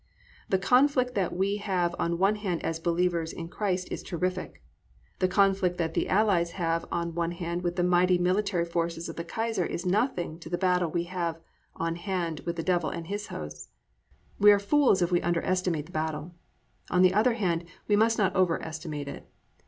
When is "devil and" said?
12.63-13.05